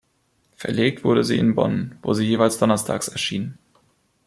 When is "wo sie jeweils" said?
2.01-2.57